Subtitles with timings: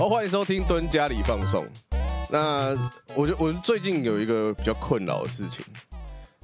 [0.00, 1.62] 好，欢迎收听蹲家里放送。
[2.30, 2.74] 那
[3.14, 5.62] 我觉我最近有一个比较困扰的事情，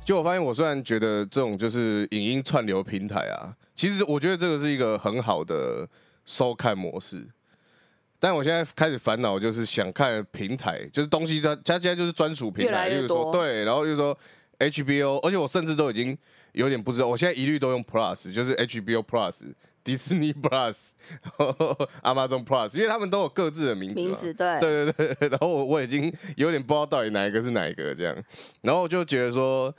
[0.04, 5.88] 就我发现我虽然觉得这种就是影音串流平台啊，其实我觉得这个是一个很好的
[6.27, 7.27] 收看模式，
[8.18, 14.14] 但我现在开始烦恼就是想看平台，就是东西它它现在就是专属平台，越来越例如说多对，然后就是说
[14.59, 16.14] HBO，而且我甚至都已经
[16.52, 19.45] 有点不知道，我现在一律都用 Plus，就是 HBO Plus、
[19.86, 20.74] 迪士尼 Plus、
[22.02, 23.94] Amazon Plus，因为他们都有各自的名字。
[23.94, 28.16] 名字对对对对，然后我我已经有点不知道到底哪一个是哪一个这样，
[28.62, 29.72] 然后我就觉得说，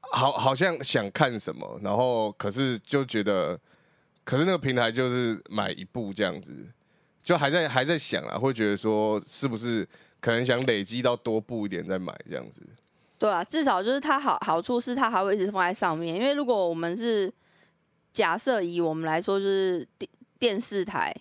[0.00, 3.60] 好好像想看什么，然后可是就觉得，
[4.24, 6.54] 可是那个平台就是买一部这样子，
[7.22, 9.86] 就还在还在想啊，会觉得说是不是
[10.20, 12.62] 可能想累积到多部一点再买这样子。
[13.18, 17.30] 对啊，至少就是它好好处是它还会一直放在上面，因为如果我们是
[18.14, 21.14] 假设以我们来说，就是电电视台，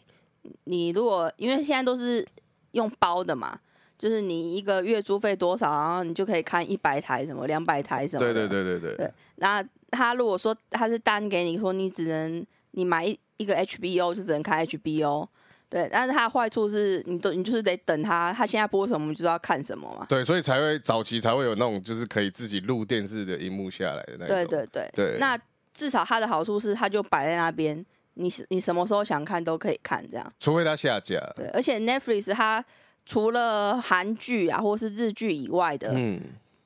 [0.65, 2.25] 你如果因为现在都是
[2.71, 3.59] 用包的嘛，
[3.97, 8.33] 就是你一个月租费多少，然后你就可以看一百台什么两百台什么的。
[8.33, 15.27] 对对对对对对那他如果说他是单给你说你只能你买一一个 HBO 就只能看 HBO，
[15.67, 20.05] 对，但是它的坏处是你都你就是得等它，它现在播什么你就知道看什么嘛。
[20.07, 24.27] 对，所以才会早期才会有那种就是可以自己录电视的荧幕下来的那种。
[24.27, 25.37] 对对对对那
[25.73, 30.33] 至少它的好处是，它就摆在那边，你是你什么时候想看都可以看，这样。
[30.39, 31.19] 除非它下架。
[31.35, 32.63] 对，而且 Netflix 它
[33.05, 36.21] 除了韩剧啊或是日剧以外的，嗯，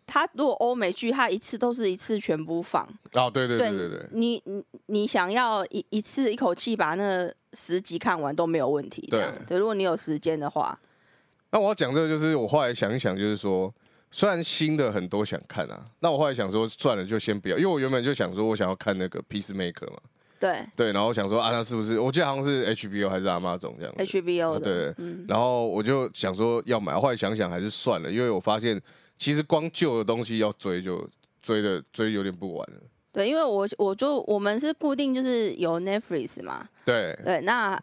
[0.06, 2.88] 它如果欧美剧，它一次都是一次全部放。
[3.14, 4.06] 哦，对对对对对。
[4.12, 9.08] 你你你想要一一次一口气把那十集看完都没有问题。
[9.10, 10.78] 这样对，如果你有时间的话，
[11.52, 13.74] 那我要讲这个，就是我后来想一想，就是说，
[14.12, 20.00] 虽然新的很多想看啊，那我后来想说，算了，就先不要，因为我原本就想说我想要看那个 Peacemaker 嘛，
[20.40, 20.66] 对。
[20.76, 28.82] 对，然后想说啊，那是不是我记得好像是 HBO 还是阿妈总这样子，HBO 的，对，嗯，然后我就想说要买，后来想想还是算了，因为我发现
[29.18, 31.08] 其实光旧的东西要追就
[31.42, 32.82] 追的追有点不完了，
[33.12, 37.18] 对，因为我我就我们是固定就是有 Netflix 嘛，对。
[37.26, 37.80] 对，那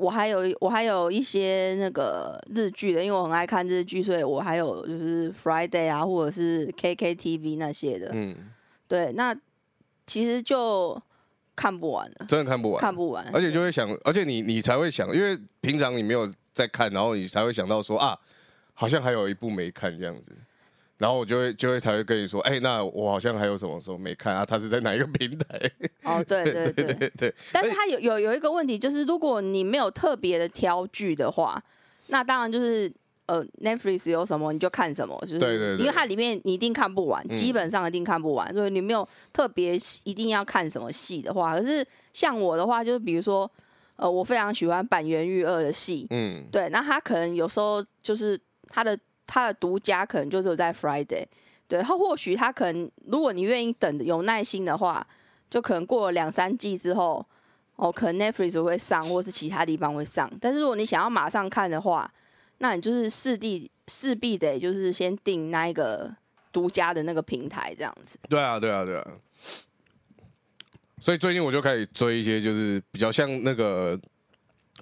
[0.00, 8.10] 我还有我还有一些那个日剧的，因为我很爱看日剧，所以我还有就是 Friday 啊，或者是 KKTV 那些的。
[8.14, 8.34] 嗯，
[8.88, 9.36] 对，那
[10.06, 11.00] 其实就
[11.54, 18.18] 看不完了，真的看不完，看不完，而且就会想，而且你你才会想，因为平常你没有在看，然后你才会想到说啊，
[18.72, 20.32] 好像还有一部没看这样子，
[21.00, 24.44] 然后我就会就会才会跟你说，哎、那我好像还有什么时候没看啊？
[24.44, 25.58] 他是在哪一个平台？
[26.04, 26.92] 哦，对 对对。
[26.94, 31.58] 对对，但是他有有有一个问题，就是如果你没有特别的挑剧的话，
[32.08, 32.92] 那当然就是
[33.24, 41.82] 呃 Netflix 有什么你就看什么，就是对对对因为它里面你一定看不完，嗯基本上一定看不完，所以你没有特别一定要看什么戏的话，可是
[42.12, 43.50] 像我的话，就是比如说
[43.96, 48.38] 呃，我非常喜欢板垣裕二的戏，嗯，对，那他可能有时候就是
[48.68, 48.98] 他的
[49.32, 51.24] 他的独家可能就只有在 Friday，
[51.68, 55.06] 对，他或许他可能如果你愿意等有耐心的话，
[55.48, 57.24] 就可能过了两三季之后，
[57.76, 60.28] 哦，可能 Netflix 会上，或是其他地方会上。
[60.40, 62.12] 但是如果你想要马上看的话，
[62.58, 66.12] 那你就是势必势必得就是先订那一个
[66.50, 68.18] 独家的那个平台这样子。
[68.28, 69.06] 对啊，对啊，对啊。
[71.00, 73.96] 所以最近我就开始追一些，就是比较像那个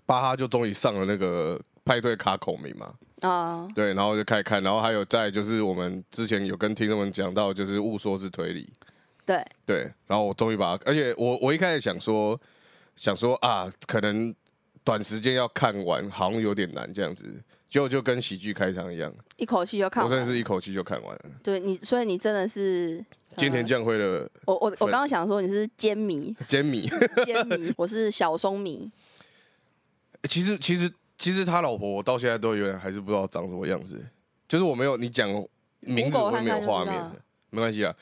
[0.06, 8.72] 巴哈，就终于上了那个派对卡孔明嘛，啊、对，然后就开始看，然后还有再就是我们之前有跟听众们讲到，就是误说是推理，
[9.26, 12.40] 对，对，然后我终于把它，而且我我一开始想说，
[12.96, 14.34] 想说啊，可能
[14.84, 17.24] 短时间要看完，好像有点难这样子，
[17.68, 20.32] 结果就跟喜剧开场一样，一口气就看完我真的。
[20.32, 21.24] 是一口气就看完了。
[21.42, 23.04] 对你，所以你真的是。
[23.36, 26.90] 菅田呃将晖的我我我刚刚想说你是尖迷，煎米，
[27.24, 28.90] 尖迷，我是小松迷。
[30.28, 34.00] 其实其实其实他老婆我到现在都有点还是不知道长什么样子，
[34.48, 35.28] 就是我没有你讲
[35.80, 37.12] 名字我会没有画面的，
[37.50, 37.94] 没关系啊，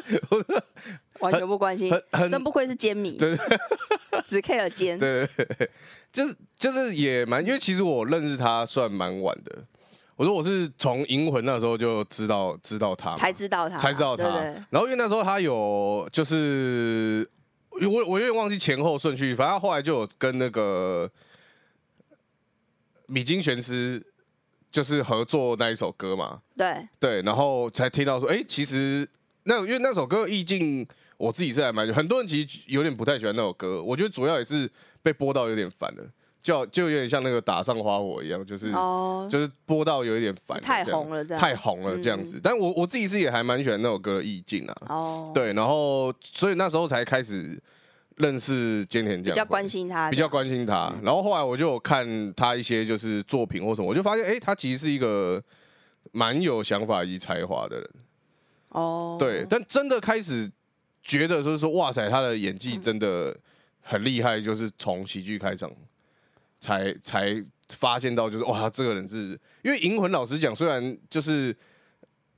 [1.20, 1.92] 完全不关心。
[2.30, 3.36] 真不愧是尖迷，对。
[4.26, 4.98] 只 care 尖。
[4.98, 5.70] 对对对，
[6.12, 9.64] 就是就是也蛮，因为其实我认识他算蛮晚的。
[10.16, 14.24] 我说我是从《银魂》那时候就知道知道他，才知道他，才知道他。
[14.24, 14.62] 对对。
[14.70, 17.28] 然后因为那时候他有就是
[17.70, 21.08] 我我有点忘记前后顺序，反正他后来就有跟那个
[23.06, 24.04] 米津玄师
[24.70, 26.86] 就是合作那一首歌嘛，对。
[26.98, 29.08] 对，然后才听到说，哎、其实
[29.44, 30.86] 那因为那首歌意境，
[31.16, 34.70] 我自己是还蛮，很多人其实有点不太喜欢那首歌，我觉得主要也是
[35.02, 36.02] 被播到有点烦了，
[36.42, 41.40] 就就有点像那个打上花火一样，就是、哦，就是播到有一点烦，太红了这样。
[41.40, 42.40] 太红了这样子。
[42.42, 47.60] 但我我自己是也还蛮喜欢那首歌的意境啊，哦，对，然后所以那时候才开始
[48.16, 50.92] 认识菅田将晖，比较关心他，比较关心他。
[51.02, 55.42] 然后后来我就有看他一些就是作品或什么，我就发现，哎，他其实是一个
[56.12, 57.90] 蛮有想法以及才华的人。
[58.70, 60.50] 哦，对，但真的开始
[61.02, 63.36] 觉得就是说，哇塞，他的演技真的
[63.80, 65.70] 很厉害，就是从喜剧开场
[66.58, 71.54] 才才发现到，就是哇，这个人是因为银魂老师讲，虽然就是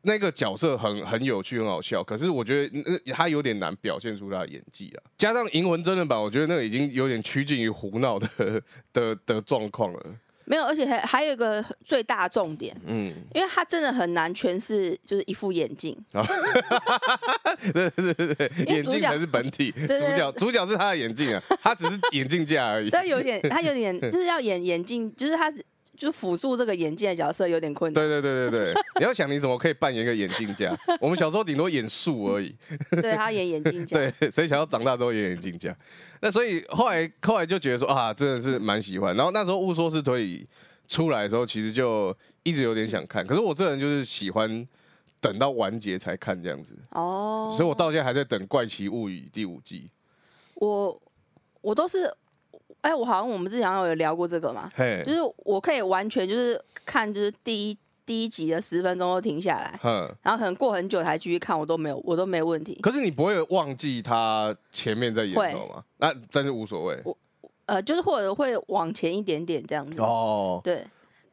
[0.03, 5.03] 那个角色很很有趣、很好笑，可是我觉得那他有点难表现出他的演技啊。
[5.19, 8.29] 加上银魂真人版，我觉得那个已经有点趋近于胡闹的
[8.93, 10.07] 的的状况了。
[10.51, 15.95] 没有，而且还还有一个最大重点，嗯，因为他真的很难诠释，就是一副眼镜。
[17.71, 22.89] 对对对对，眼镜才是本体， 主角主角是他的眼镜啊，他只是眼镜架而已。
[22.89, 25.53] 他有点，他有点 就是要演眼镜，就是他
[25.99, 27.95] 就辅助这个眼镜的角色有点困难。
[27.95, 30.73] 对对对对对， 你要想你怎么可以扮演一个眼镜家？
[31.01, 32.55] 我们小时候顶多演树而已。
[32.91, 35.77] 对他演眼镜架， 对，谁想要长大之后演眼镜家？
[36.21, 39.15] 那所以后来后来就觉得说啊，真的是蛮喜欢。
[39.17, 40.49] 然后那时候误说是推理
[40.87, 43.27] 出来的时候，其实就一直有点想看。
[43.27, 44.67] 可是我这人就是喜欢
[45.21, 46.77] 等到完结才看这样子。
[46.93, 47.53] 哦。
[47.57, 49.91] 所以我到现在还在等《怪奇物语》第五季。
[50.55, 51.03] 我
[51.61, 52.13] 我都是，
[52.81, 54.71] 哎，我好像我们之前有聊过这个嘛。
[54.75, 55.03] 嘿。
[55.07, 57.79] 就是我可以完全就是看，就是第一。
[58.09, 59.79] 第一集的十分钟都停下来，
[60.23, 62.75] 然后可能过很久才继续看，我都没有，我都没问题。
[62.81, 65.85] 可是你不会忘记他前面在演什么吗？
[65.99, 66.99] 那但是无所谓。
[67.05, 67.15] 我
[67.67, 70.01] 呃，就是或者会往前一点点这样子。
[70.01, 70.87] 哦，对，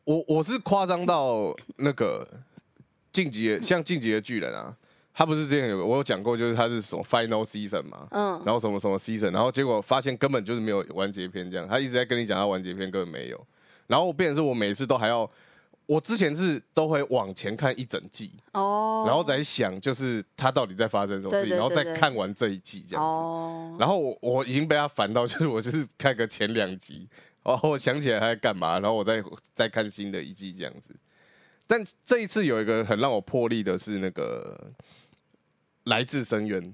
[0.04, 2.28] 我我是夸张到那个
[3.14, 4.76] 晋级，像晋级的巨人啊，
[5.16, 13.48] 他不是之前有我有讲过，就是他是什么 final season 嘛，嗯，然后什么什么 season，然后结果发现根本就是没有完结篇这样，他一直在跟你讲他完结篇根本没有，
[13.88, 15.30] 然后变成是我每次都还要。
[15.88, 23.08] 我之前是都会往前看一整季，哦，然后再想就是他到底在发生什么事情，然后再看完这一季这样子。
[23.08, 27.08] 哦然后我我已经被他烦到，就是我就是看个前两集，
[27.44, 29.24] 然后我想起来他在干嘛，然后我再
[29.54, 30.90] 再看新的一季这样子。
[31.68, 34.60] 但这一次有一个很让我破例的是那个
[35.86, 36.74] 来自深渊，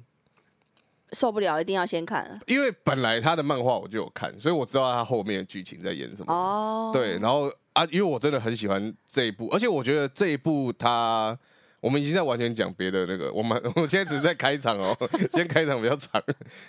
[1.13, 2.40] 受不了，一定要先看。
[2.48, 6.34] 因为本来他的漫画我就有看，所以我知道他后面的剧情在演什么。
[6.34, 7.50] 哦，对，然后。
[7.74, 11.40] 啊，因为我真的很喜欢这一部，而且我觉得这一部他，
[11.80, 16.22] 我们已经在完全讲别的那个，我们我现在只是在开场哦， 今天开场比较长，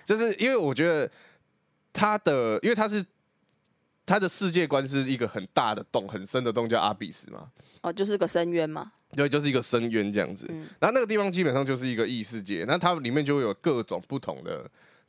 [0.05, 1.11] 就是因为我觉得
[1.93, 3.05] 他的，因为他是
[4.07, 7.51] 他的世界观是一个很大的洞，很深的洞，叫阿比斯嘛，
[7.81, 10.47] 哦，就是个深渊嘛，对，就是一个深渊这样子，
[10.79, 14.65] 然后那个地方基本上就是一个异世界，那它里面就会有各种不同的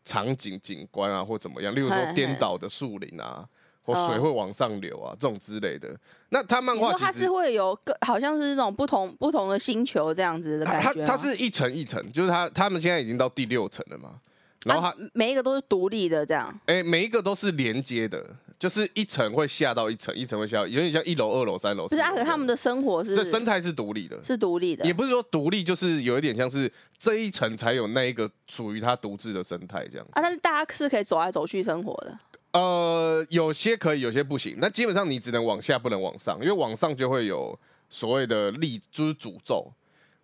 [0.06, 3.48] 场景景观啊，或怎么样，例如说颠倒的树林啊。
[3.86, 5.94] 或水会往上流啊，这种之类的。
[6.30, 11.04] 那他漫画其实是会有个，好像是那种不同不同的星球这样子的感觉。
[11.04, 14.12] 它它是一层一层，就是它他们现在已经到第六层了嘛。
[14.64, 16.58] 然后它每一个都是独立的这样。
[16.68, 18.26] 哎，每一个都是连接的，
[18.64, 21.86] 就是一层会下到一层，一层会下，有点像一楼、二楼、三楼。
[21.86, 30.08] 不是啊，可他们的生活是生态是独立的，是独立的，也不是说独立，就是有一点像是这一层才有那一个属于它独自的生态这样。
[30.14, 32.18] 啊，但是大家是可以走来走去生活的。
[32.54, 34.56] 呃，有些可以，有些不行。
[34.62, 39.70] 那基本上你只能往下，不能往上，因为往上就会有所谓的力，就是诅咒，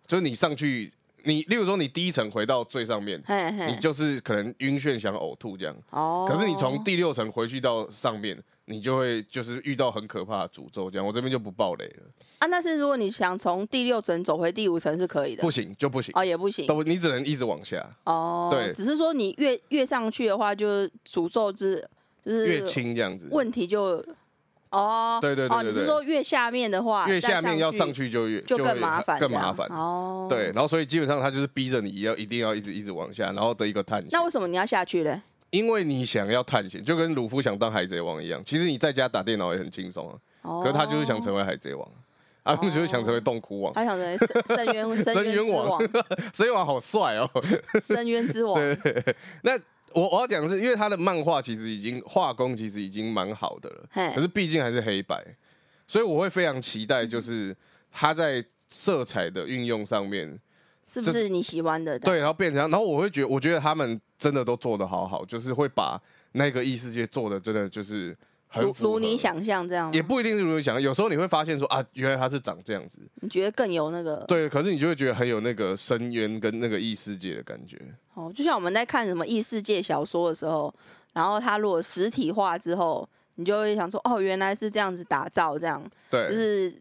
[0.06, 0.90] 就是你上去，
[1.24, 3.22] 你例如说你第一层回到最上面，
[3.68, 5.76] 你就是可能晕眩、想呕吐这样。
[5.90, 6.28] 哦。
[6.30, 11.06] 可是你从第六层回去到上面，你就会就是遇到很可怕的诅咒这样。
[11.06, 12.02] 我这边就不爆雷了。
[12.38, 15.42] 啊，但是如果你想从第六层走回第五层是可以的。
[15.42, 16.12] 不行就不行。
[16.16, 16.66] 哦，也不行。
[16.66, 17.84] 都你只能一直往下。
[18.04, 18.48] 哦。
[18.50, 18.72] 对。
[18.72, 21.86] 只是说你越越上去的话，就是诅咒之。
[22.22, 24.04] 就是越轻这样子，问题就
[24.70, 30.26] 哦，对对对哦，你是说越下面的话，越下面要上去就越就更麻烦，更麻烦哦。
[30.28, 34.08] 对，然后所以基本上他就是逼着你要一定要一直一直往下，然后的一个探险。
[34.12, 35.22] 那为什么你要下去呢？
[35.50, 38.40] 因为你想要探险，就跟鲁夫想当海贼王一样。
[38.44, 40.08] 其实你在家打电脑也很轻松
[40.42, 41.88] 啊，可是他就是想成为海贼王，
[42.44, 45.80] 他们就是想成为洞窟王，他想成为深渊深渊王，
[46.32, 47.28] 深渊王好帅哦，
[47.82, 48.54] 深渊之王。
[48.54, 48.76] 对，
[49.42, 49.58] 那。
[49.94, 55.24] 我我要讲的是，因为他的漫画其实已经画工其实已经蛮好的了，可是毕竟还是黑白，
[55.86, 57.56] 所以我会非常期待，就是
[57.90, 60.38] 他在色彩的运用上面
[60.86, 61.98] 是不是你喜欢的？
[61.98, 66.00] 对，然后变成，然后我会觉得，我觉得他们真的都做的好好，就是会把
[66.32, 68.16] 那个异世界做的真的就是。
[68.54, 70.82] 如如你想象这样，也不一定是如你想象。
[70.82, 72.98] 有时候你会发现说啊，原来他是长这样子。
[73.16, 74.16] 你觉得更有那个？
[74.26, 77.80] 对，可是你就会觉得很有那个深渊跟那个异世界的感觉。
[78.14, 80.74] 哦，就像我们在看什么异世界小说的时候，
[81.12, 85.82] 然后它如果实体化之后，你就会想说，哦，原来是这样子打造，这样。
[86.10, 86.28] 对。
[86.28, 86.74] 就是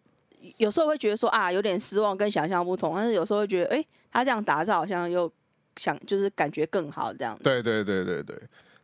[0.58, 2.96] 有时候会觉得说啊，有点失望，跟想象不同。
[2.96, 5.32] 但是有时候会觉得，哎，他这样打造好像又
[5.78, 7.38] 想，就是感觉更好这样。
[7.44, 8.36] 对对对对对。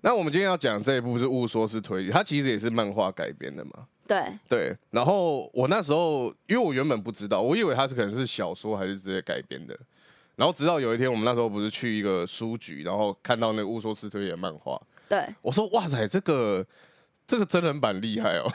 [0.05, 3.87] 那我们今天要讲这一部是《误说是推理》，它其实也是漫画改编的嘛。
[4.05, 9.75] 对，对，然后我那时候因为我原本不知道，我以为它是可能是小说还是直接改编的。
[10.35, 16.63] 然后直到有一天，我们那时候不是去一个书局，然后看到那个《误说是推理》的漫画，对，我说哇塞，这个
[17.25, 18.45] 这个真人版厉害哦。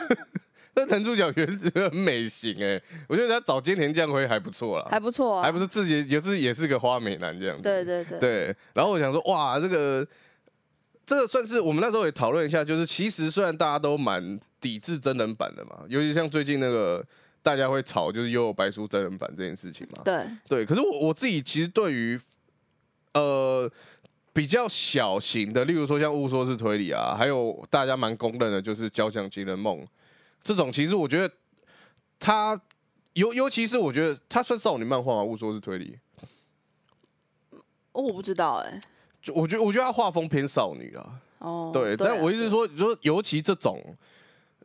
[0.76, 7.64] 那男主角原很美型哎，我觉得他找菅田将晖还不错啦，还不错啊，还不是自己也是也是个花美男这样子。
[7.64, 10.06] 对对对，对，然后我想说，哇，这个
[11.10, 17.04] 这个算是我们那时候也讨论一下，就是其实虽然大家都蛮抵制真人版的嘛，尤其像最近那个
[17.42, 20.04] 大家会吵就是《幽游白书》真人版这件事情嘛。
[20.04, 22.20] 对对，可是我我自己其实对于
[23.14, 23.68] 呃
[24.32, 29.78] 比较小型的，例如说像《误说是推理》啊，还有大家蛮公认的就是《交响情人梦》
[30.44, 31.34] 这种，其实我觉得
[32.20, 32.60] 它
[33.14, 35.22] 尤尤其是我觉得它算少女漫画嘛？
[35.24, 35.98] 《误说是推理》
[37.90, 38.80] 哦，我不知道哎，
[39.22, 41.20] 就我觉得我觉得他画风偏少女啊。
[41.38, 43.82] 哦，对，但我意思是说，说尤其这种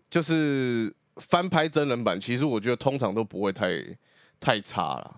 [0.09, 3.81] 就是翻拍真人版，其实我觉得通常都不会太
[4.39, 5.17] 太差了。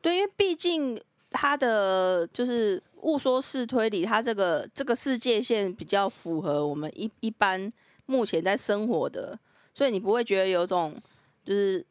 [0.00, 0.98] 对，因为毕竟
[1.30, 7.70] 他的就是误说式推理，他这个这个世界线比较符合我们一一般
[8.06, 9.38] 目前在生活的，
[9.74, 10.94] 所以你不会觉得有种
[11.44, 11.84] 就是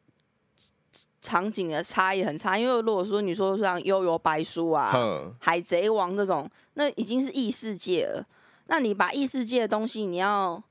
[1.24, 2.58] 场景的差异很差。
[2.58, 4.92] 因为如果说你说像《悠游白书》啊，
[5.40, 8.24] 《海贼王》这种，那已经是异世界了。
[8.66, 10.62] 那你把异世界的东西，你要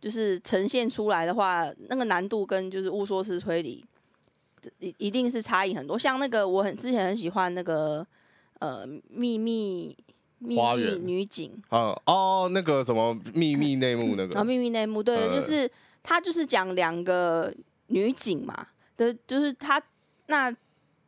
[0.00, 3.84] 就是呈现出来的话，那个难度跟就是误说式推理，
[4.78, 5.98] 一一定是差异很多。
[5.98, 8.06] 像那个我很之前很喜欢那个
[8.60, 9.96] 呃秘密
[10.38, 15.70] 秘密女警，啊哦，那个什么秘密内幕那个， 秘密内幕，对，呃就是
[16.02, 17.52] 他就是讲两个
[17.88, 18.66] 女警嘛，
[18.98, 19.80] 的，就是他
[20.26, 20.54] 那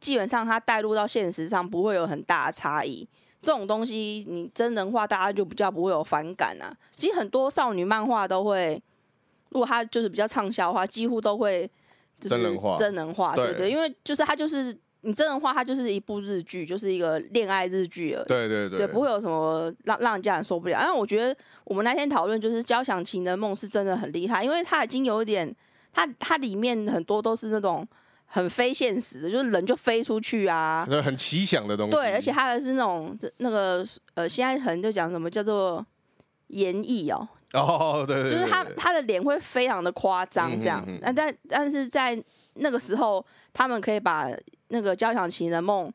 [0.01, 3.07] 基本上他带入到现实上不会有很大的差异。
[3.43, 6.77] 这种东西你真人化，大家就比较不会有反感啊。
[6.97, 8.83] 其实很多少女漫画都会，
[9.49, 11.71] 如果它就是比较畅销的话，几乎都会
[12.21, 18.29] 就是真人化真人化，对对对，因为就是它就是你真人化，它就是一部日剧，就是一个恋爱日剧而已。
[18.29, 20.79] 对对对，不会有什么让让人家人受不了。
[20.79, 25.57] 但我觉得我们那天讨论就是《交响情人梦》是真的很厉害，因为它已经有一点，
[25.93, 27.87] 它它里面很多都是那种
[28.27, 30.87] 很非现实的，就是人就飞出去啊。
[30.89, 31.93] 那很奇想的东西。
[31.93, 35.85] 对，而且它的是那种那个呃，现在很就讲什么叫做
[36.49, 40.85] 演绎哦，哦，对对，就是他他的脸会非常的夸张这样。
[41.03, 42.23] 那但但是在
[42.55, 44.29] 那个时候，他们可以把
[44.69, 45.89] 那个《交响情人梦》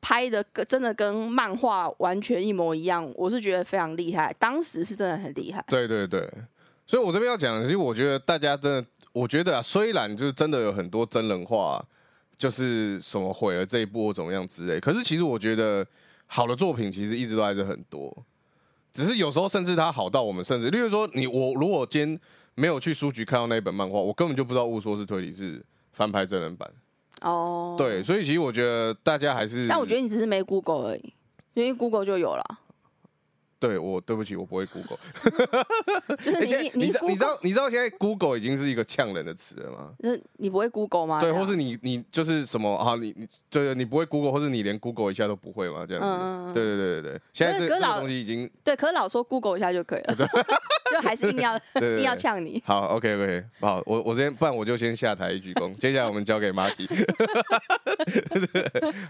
[0.00, 4.34] 拍的跟真的跟漫画完全一模一样，我是觉得非常厉害。
[4.38, 5.64] 当时是真的很厉害。
[5.68, 6.28] 对对对，
[6.86, 8.86] 所以我这边要讲的，其实我觉得大家真的，
[9.18, 11.84] 我觉得啊，虽然就是真的有很多真人化，
[12.38, 15.84] 就是什么毁了这一部或怎么样之类，可是其实我觉得
[16.26, 18.16] 好的作品其实一直都还是很多，
[18.92, 22.20] 只是有时候甚至它好到我们甚至，例如说你我如果今天
[22.54, 25.60] 没有去书局看到那一本漫画，我根本就不知道《误说是推理》是
[25.92, 26.70] 翻拍真人版。
[27.22, 31.12] 哦，对，所以其实我觉得大家还是，但我觉得你只是没 Google 而已，
[31.54, 32.44] 因为 Google 就有了。
[33.60, 34.98] 对我对不起，我不会 Google。
[36.22, 39.90] 就是你你知道你知道你知道现在 Google 已经是一个呛人的词了吗？
[40.02, 41.20] 就是你不会 Google 吗？
[41.20, 42.94] 对，或是你你就是什么啊？
[43.00, 45.84] 你你对你不会 Google，或是你连 Google 一下都不会吗？
[45.88, 50.14] 这样子，对对对对对，现在这这个东西已经对，可是老说 Google 一下就可以了，
[50.90, 52.20] 就还是硬要 对对硬要对。
[52.20, 52.62] 呛你。
[52.64, 55.74] 好，OK OK，好，我我先，不然我就先下台一鞠躬。
[55.78, 56.86] 接下来我们交给 Marky。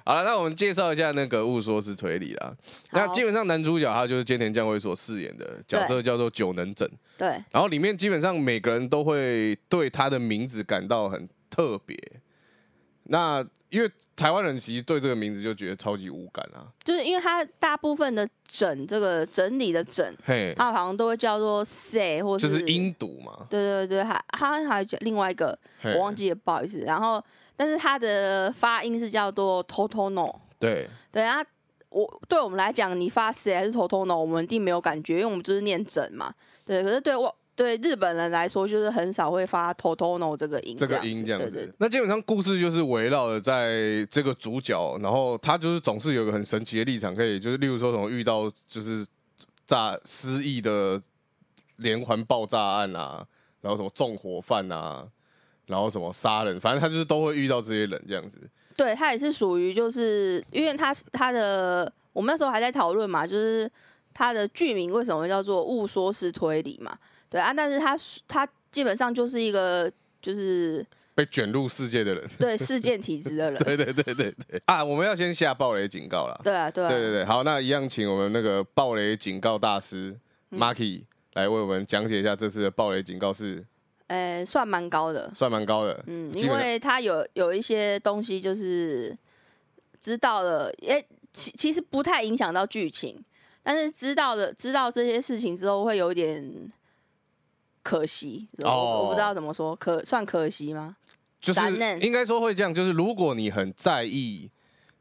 [0.05, 2.55] 好了，那我们介绍一下那个误说是推理啦。
[2.93, 11.99] 那基本上男主角他就是菅田将晖所饰演的角色叫做九能整，对，然后里面基本上每个人都会对他的名字感到很特别。
[13.11, 26.79] 那因为台湾人其实对这个名字就觉得超级无感啊，就是因为他大部分的整这个整理的整，嘿，它好像都会叫做 say 或就是是音读嘛，对对对，还他还有叫另外一个我忘记了，不好意思。
[26.81, 27.23] 然后，
[27.57, 30.35] 但是他的发音是叫做 totono。
[30.59, 30.89] 对。
[31.11, 31.43] 对啊，
[31.91, 36.33] 我对我们来讲，你发 say 还是 totono，我们一定没有感觉，因为我们就是念整嘛。
[36.65, 41.75] 对，可是对我对日本人来说，就是很少会发 totono 这个音，这个音这样对对子。
[41.79, 49.05] 那基本上故事就是围绕着在这个主角，然后他就是总是有个很神奇的立场，可以就是例如说什么遇到就是
[49.67, 51.03] 炸失忆的
[51.77, 53.27] 连环爆炸案啊，
[53.61, 55.09] 然后什么纵火犯啊，
[55.67, 58.39] 然后什么杀人，反正他就是都会遇到这些人这样子。
[58.79, 63.69] 对，他也是属于就是因为它它的我们那时候还在讨论嘛，就是
[64.15, 66.97] 他的剧名为什么会叫做误说式推理嘛？
[67.29, 67.97] 对啊，但是他
[68.29, 69.91] 他基本上就是一个
[70.23, 74.85] 就是被卷入世界的人，对 事件体质的人，对对对对对啊！
[74.85, 76.41] 我们要先下暴雷警告了。
[76.45, 80.17] 对啊对啊，对对对，好，那一样请我们那个暴雷警告大师
[80.51, 81.03] 嗯 Marky
[81.35, 83.65] 来为我们讲解一下这次的暴雷警告是
[84.09, 89.17] 呃，算蛮高的，算蛮高的，嗯，因为他有有一些东西就是
[90.01, 93.23] 知道了，诶，其其实不太影响到剧情，
[93.63, 96.73] 但是知道了知道这些事情之后，会有点
[97.83, 98.49] 可惜。
[98.59, 100.97] 我哦我不知道怎么说，可算可惜吗？
[101.41, 101.61] 就是
[102.01, 104.51] 应该说会这样，就是如果你很在意，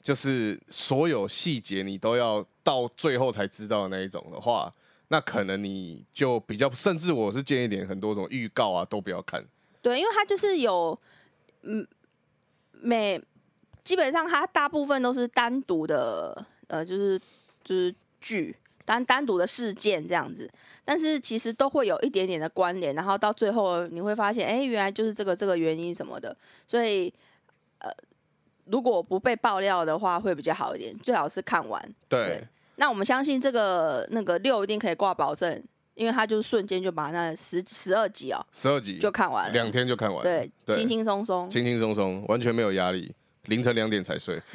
[0.04, 4.72] 就是所有细节你都要到最后才知道的那一种的话，
[5.10, 9.46] 那可能你就比较，甚至我是建议连很多种预告啊都不要看。
[9.82, 11.00] 对，因为它就是有，
[11.62, 11.88] 嗯，
[12.72, 13.22] 每
[13.84, 17.18] 基本上它大部分都是单独的，呃，就是
[17.64, 20.52] 就是剧单单独的事件这样子，
[20.84, 26.36] 但是其实都会有一点点的关联，然后到最后你会发现，哎，原来就是这个这个原因什么的，
[26.68, 27.14] 所以
[27.80, 27.90] 呃，
[28.66, 31.82] 如果不被爆料的话会比较好一点，最好是看完。
[32.10, 32.48] 对对，
[32.78, 35.62] 那我们相信这个那个六一定可以挂保证，
[35.96, 41.50] 因为他就是瞬间就把那十十二集哦十二集就看完了，两天就看完，对，对轻轻松松。
[41.50, 43.14] 轻轻松松，完全没有压力，
[43.46, 44.40] 凌晨两点才睡。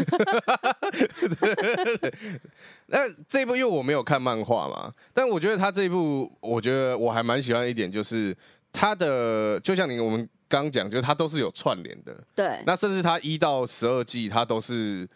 [2.86, 2.98] 那
[3.28, 8.36] 这一部因为我没有看漫画嘛，但我觉得他这一部，我觉得我还蛮喜欢一点，就是
[8.72, 12.14] 他的，就像你我们刚刚讲，就是它都是有串联的。
[12.34, 15.08] 对，那甚至它一到十二季，它都是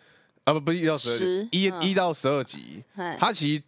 [0.46, 3.62] 啊不不是一到十二一嗯一到十二集，哎它其实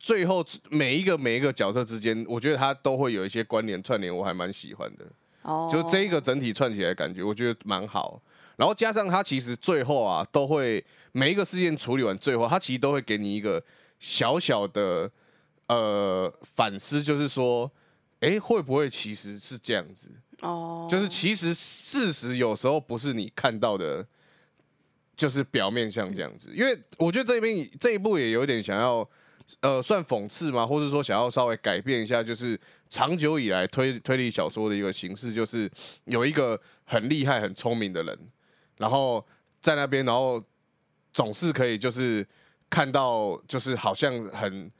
[0.00, 5.04] 最后每一个每一个角色之间，我觉得它都会有一些关联串联，我还蛮喜欢的。
[5.42, 8.20] 哦就这一个整体串起来的感觉，我觉得蛮好。
[8.56, 13.62] 然后加上它其实最后啊，都会每一个事件处理完，最后它其实都会给你一个
[14.00, 15.10] 小小的
[15.68, 17.70] 呃反思，就是说，
[18.20, 20.08] 哎，会不会其实是这样子？
[20.40, 24.06] 哦，就是其实事实有时候不是你看到的，
[25.16, 26.50] 就是表面像这样子。
[26.54, 29.08] 因为我觉得这边这一部也有点想要，
[29.60, 32.58] 呃，算讽刺嘛，或者说想要稍微改变一下，就是
[32.88, 35.70] 长久以来推推理小说的一个形式，就是
[36.04, 38.18] 有一个很厉害、很聪明的人，
[38.78, 39.24] 然后
[39.60, 40.42] 在那边，然后
[41.12, 42.26] 总是可以就是
[42.68, 44.70] 看到，就是好像很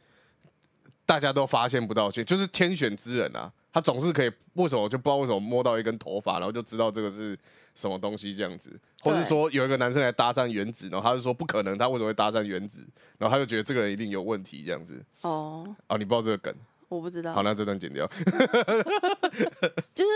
[1.07, 3.53] 大家都发现不到，就就是天选之人啊。
[3.73, 7.37] 他总是可以，为什么就不知道为什么摸到一根头发，然后就知道这个是
[7.75, 8.71] 什么东西这样子，
[9.03, 12.87] 或是说有一个男生来搭讪原子，然后他就说不可能，他为什么会搭讪原子？
[13.19, 15.03] 然后他就觉得这个人一定有问题这样子。
[15.23, 16.55] 哦，哦，你不知道这个梗，
[16.89, 18.09] 我不知道好，，那这段剪掉。
[19.95, 20.11] 就是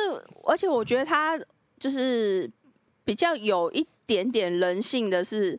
[0.44, 1.38] 而且我觉得他
[1.78, 2.48] 就是
[3.04, 5.58] 比较有一点点人性的是，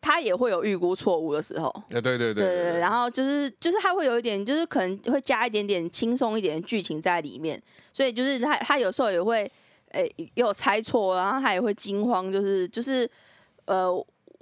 [0.00, 1.68] 他也会有预估错误的时候。
[1.90, 9.50] 呃，对对对对对对，对，然后就是就是他会有一点，就是可能会加一点点轻松一点的剧情在里面，所以就是他他有时候也会
[9.92, 13.08] 诶、也有猜错，然后他也会惊慌，就是就是
[13.66, 13.92] 呃，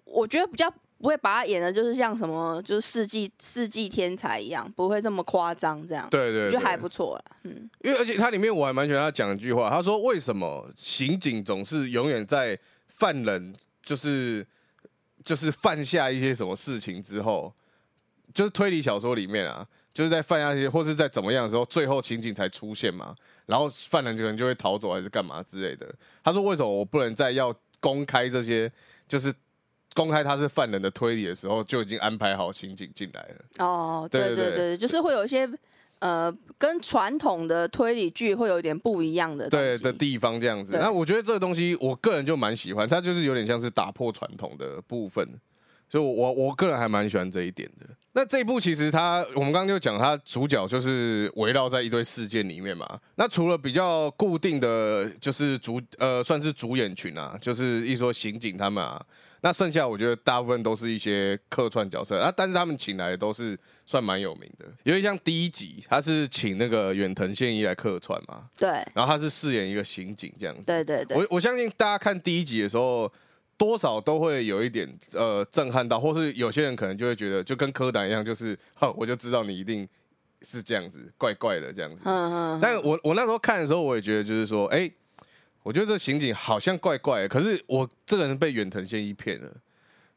[0.05, 14.47] 我觉得比较不会把他演的就是像什么就是世纪世纪天才一样，不会这么夸张这样，对对，对我觉得还不错了，嗯，因为而且它里面我还蛮喜欢他讲一句话，他说为什么刑警总是永远在犯人就是
[15.25, 17.53] 就是犯下一些什么事情之后，
[18.33, 23.15] 就是推理小说里面啊，就是在犯下一些或是在怎么样的时候，最后刑警才出现嘛，
[23.47, 25.87] 然后犯人可能就会逃走还是干嘛之类的。
[26.23, 28.71] 他说为什么我不能再要公开这些
[29.09, 29.33] 就是。
[29.95, 33.65] 公开他是犯人的推理的时候，就已经安排好刑警进来了。
[33.65, 35.49] 哦，对对对就是会有一些
[36.01, 40.77] 呃跟传统的推理剧会有点不一样的对的地方这样子。
[40.77, 45.27] 那我觉得这个东西，我个人就蛮喜欢，它就是有点像是打破传统的部分，
[45.89, 47.87] 所以我我我个人还蛮喜欢这一点的。
[48.17, 52.99] 那这一部其实它，我们刚刚就讲，它主角就是围绕在一堆事件里面嘛。
[53.17, 58.99] 那除了比较固定的就是主呃算是主演群啊，就是一说刑警他们啊，
[59.43, 64.65] 那剩下我觉得大部分都是一些客串角色啊，但是他们请来的都是算蛮有名的。
[64.83, 70.63] 因为像第一集，他是请那个远藤宪一来客串嘛，对然后他是饰演一个刑警这样子。
[70.65, 73.13] 对对对，我我相信大家看第一集的时候，
[73.59, 79.89] 多少都会有一点呃震撼到，或是有些人可能就会觉得，就跟柯南一样，就是哼，我就知道你一定
[80.43, 82.03] 是这样子，怪怪的这样子。
[82.07, 84.91] 嗯嗯，但我我那时候看的时候，我也觉得就是说，哎、
[85.63, 89.51] 我觉得这刑警好像怪怪的，可是我这个人被远藤宪一骗了，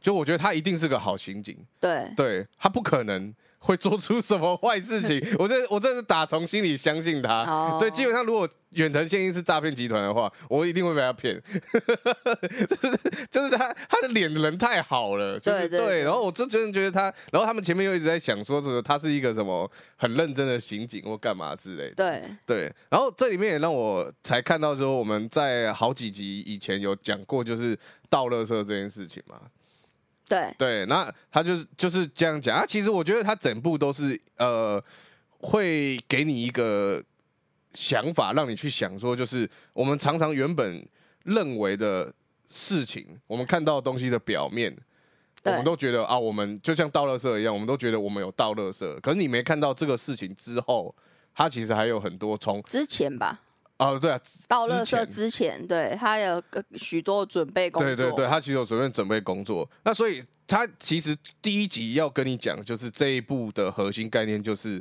[0.01, 2.11] 就我觉得他一定是个好刑警，对。
[2.17, 7.43] 对他不可能会做出什么坏事情，我 这我真是打从心里相信他。
[7.43, 11.41] 哦对，基本上如果远藤宪一是诈骗集团的话，我一定会被他骗。
[12.67, 21.95] 就是就是他他的脸人太好了，就是对对对然后我真真的觉得他，然后他们前面又一直在想说这个他是一个什么很认真的刑警或干嘛之类的。
[21.95, 27.77] 对对，然后这里面也让我才看到说我们在好几集以前有讲过，就是
[28.09, 29.39] 倒垃圾这件事情嘛。
[30.29, 32.63] 对对，那他就是就是这样讲啊。
[32.65, 34.81] 其实我觉得他整部都是呃，
[35.39, 37.03] 会给你一个
[37.73, 40.87] 想法，让你去想说，就是我们常常原本
[41.23, 42.13] 认为的
[42.47, 44.75] 事情，我们看到东西的表面，
[45.43, 49.01] 我们都觉得啊，我们就像倒垃圾一样，我们都觉得我们有倒垃圾。
[49.01, 50.95] 可是你没看到这个事情之后，
[51.33, 53.41] 它其实还有很多从之前吧。
[53.79, 57.95] 哦，对啊，到垃圾之前，对他有个许多准备工作。
[57.95, 59.67] 对对对，他其实有准备准备工作。
[59.83, 64.79] 那所以他其实第一集要跟你讲，就是这一部的核心概念就是。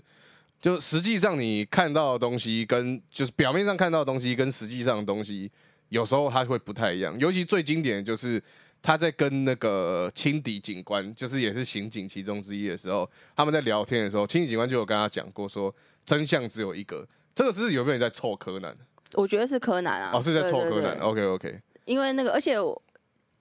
[0.60, 5.48] 就实际上你看到的东西，跟就是表面上看到的东西，跟实际上的东西，
[5.88, 7.16] 有时候它会不太一样。
[7.16, 8.42] 尤其最经典的就是
[8.82, 15.72] 他在跟那个轻敌警官，就是也是刑警其中之一的时候，他们在聊天的时候，轻敌警官就有跟他讲过，说
[16.04, 17.06] 真相只有一个。
[17.38, 18.76] 这个是有没有人在凑柯南？
[19.14, 20.10] 我觉得是柯南啊。
[20.12, 20.98] 哦，是在凑柯南。
[20.98, 21.60] OK OK。
[21.84, 22.82] 因为那个，而且我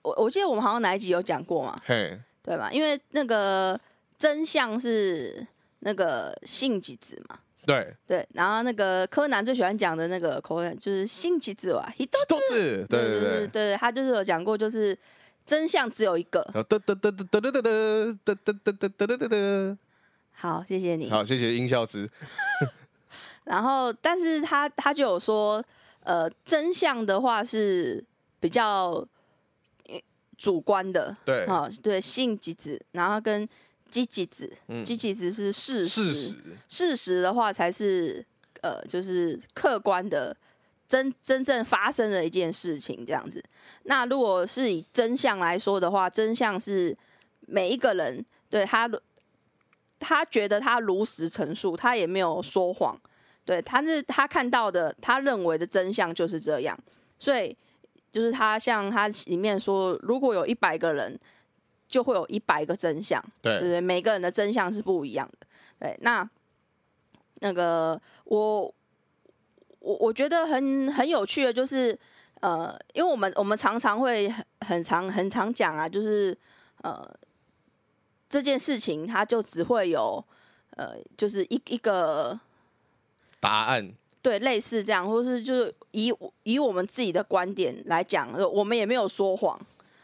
[0.02, 1.76] 我记得我们好像哪一集有讲过嘛？
[1.84, 2.70] 嘿，对吧？
[2.72, 3.78] 因为那个
[4.16, 5.46] 真相是。
[5.80, 12.18] 那个性吉子嘛，对对，然后那个柯南最喜欢讲的那个口吻就是性吉子哇，一豆
[12.50, 14.98] 子，对对对对，他就是有讲过，就是
[15.46, 16.42] 真相只有一个。
[16.52, 19.78] 得得得得得得得得得得得得得得。
[20.32, 21.08] 好，谢谢你。
[21.08, 22.10] 好，谢谢音效师。
[23.48, 25.62] 然后，但是他他就有说，
[26.04, 28.02] 呃，真相的话是
[28.38, 29.06] 比较
[30.36, 33.48] 主观的，对，好，对，性极子，然后跟。
[33.90, 34.52] 积极子，
[34.84, 36.36] 积极子是事实，
[36.68, 38.22] 事实的话才是
[38.60, 40.36] 呃，就是客观的
[40.86, 43.42] 真真正发生的一件事情这样子。
[43.84, 46.94] 那如果是以真相来说的话，真相是
[47.46, 48.86] 每一个人对他
[49.98, 52.94] 他觉得他如实陈述，他也没有说谎，
[53.48, 56.78] 对，他是他看到的，他认为的真相就是这样。
[57.18, 57.56] 所以
[58.12, 61.18] 就是他像他里面说，如果有一百个人。
[61.88, 65.46] 就会有一百个真相，对对对，每个人的真相是不一样的。
[65.78, 66.28] 对，那
[67.36, 68.74] 那个我
[69.78, 71.98] 我我觉得很很有趣的，就是
[72.40, 76.36] 呃，因为我们我们常常会很很常很常讲啊，就是
[76.82, 77.10] 呃
[78.28, 80.22] 这件事情它就只会有
[80.76, 82.38] 呃就是一一个
[83.40, 89.58] 答案，对，类似这样，或是就是以以我们自己的观点来讲，我们也没有说谎。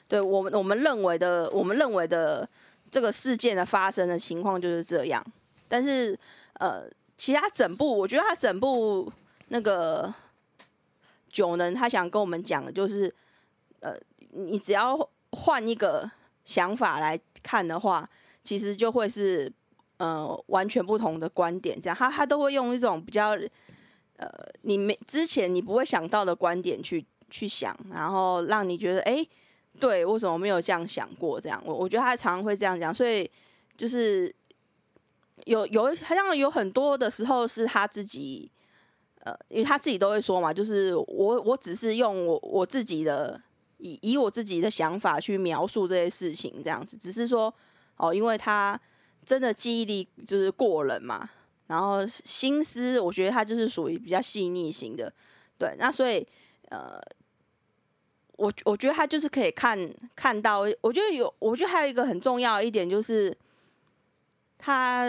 [0.06, 2.48] 对我们我们认为的，我们认为的
[2.90, 5.24] 这个事件的发生的情况就是这样。
[5.66, 6.16] 但是，
[6.60, 6.84] 呃，
[7.16, 9.10] 其他整部，我觉得他整部
[9.48, 10.12] 那个
[11.32, 13.12] 九能，他想跟我们讲的就是，
[13.80, 13.96] 呃，
[14.30, 14.96] 你只要
[15.32, 16.08] 换一个
[16.44, 18.08] 想法来看的话，
[18.44, 19.50] 其实就会是
[20.04, 21.80] 呃完全不同的观点。
[21.80, 23.30] 这样，他他都会用一种比较
[24.16, 24.28] 呃
[24.62, 29.26] 你没之前你不会想到的观点去去想，然后让你觉得哎。
[29.80, 31.40] 对，为什么没有这样想过？
[31.40, 33.28] 这样，我我觉得他常常会这样讲，所以
[33.76, 34.32] 就是
[35.46, 38.48] 有有好像有很多的时候是他自己，
[39.24, 43.38] 呃，因为他自己都会说嘛，就是我我只是用我我自己的
[43.78, 47.52] 以以我自己的想法去描述这些事情，这样子，只是说
[47.96, 48.80] 哦，因为他
[49.24, 51.28] 真的记忆力就是过人嘛，
[51.66, 55.12] 然后心思我觉得他就是属于比较细腻型的，
[55.58, 56.26] 对，那所以
[56.68, 57.00] 呃。
[58.37, 59.78] 我我觉得他就是可以看
[60.16, 63.32] 看到，我觉得有，我觉得还有一个很重要一点就是，
[64.58, 65.08] 他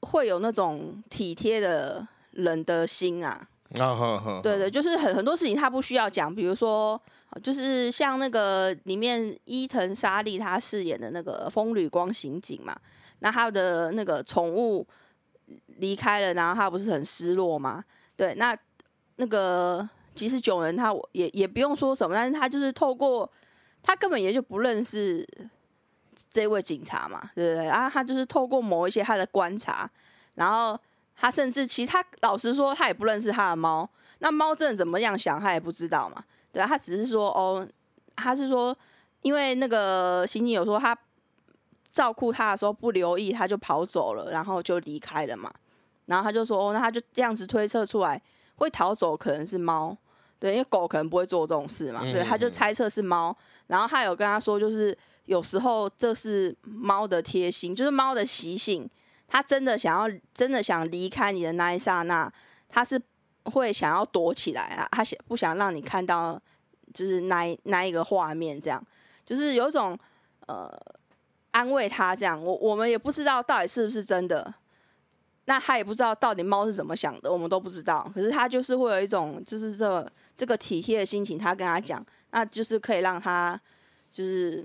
[0.00, 3.48] 会有那种体贴的人的心啊。
[3.78, 7.00] 啊对对，就是很很多事情他不需要讲，比如说，
[7.44, 12.76] 就是像那个里面伊藤沙莉他饰演的那个风吕光刑警嘛，
[13.22, 14.86] 那他的那个宠物
[15.78, 17.82] 离开了，然后他不是很失落吗？
[18.16, 18.54] 对，那
[19.16, 19.88] 那个。
[20.14, 23.26] 其实九人他也也不用说什么，但是他就是透过
[23.82, 25.26] 他根本也就不认识
[26.28, 27.66] 这位警察嘛，对不对？
[27.66, 29.90] 啊，他就是透过某一些他的观察，
[30.34, 30.78] 然后
[31.16, 37.66] 他甚至其实他老实说他也不认识他的猫，那猫真的怎么样想他也不知道嘛，对啊，他只是说哦，
[38.14, 38.76] 他是说
[39.22, 40.94] 因为那个刑警有说他
[41.92, 45.52] 照顾他的时候不留意，他就跑走了，然后就离开了嘛，
[46.06, 48.20] 然后他就说哦，那他就这样子推测出来
[48.56, 49.96] 会逃走可能是猫。
[50.38, 53.36] 对，因为狗可能不会做这种事嘛，对，他就猜测是猫，
[53.68, 58.90] 然后他有跟他说，就是有时候这是猫的贴心，就是猫的习性，
[59.28, 62.28] 它真的想要真的想离开你的那一刹那，
[62.68, 63.00] 它是
[63.44, 66.36] 会想要躲起来啊，它想不想让你看到，
[66.92, 68.84] 就是那那一个画面，这样，
[69.24, 69.96] 就是有一种
[70.48, 70.68] 呃
[71.52, 74.52] 安慰他这样，我我们也不知道到底是不是真的。
[75.44, 78.08] 那他也不知道到底猫是怎么想的，我们都不知道。
[78.14, 83.60] 可是他就是会有一种，就是这这个体贴的心情，他跟他讲，那就是可以让他
[84.10, 84.64] 就是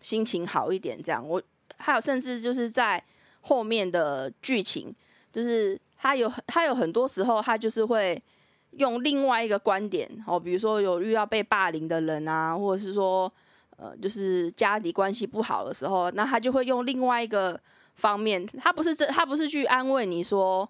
[0.00, 1.02] 心情好一点。
[1.02, 1.42] 这样，我
[1.78, 3.02] 还有甚至就是在
[3.40, 4.94] 后面的剧情，
[5.32, 8.22] 就是他有他有很多时候他就是会
[8.70, 13.30] 用另外一个观点哦，比如说有遇到被霸凌的人啊，或者是说
[13.76, 17.58] 呃就是家里关系不好的时候，那他就会用另外一个
[17.94, 20.68] 方面，他不是这他不是去安慰你说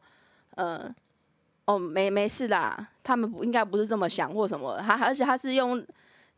[0.57, 0.93] 呃
[1.67, 5.85] 哦没没事啦，他们不应该不是这么想或什么，他而且他是用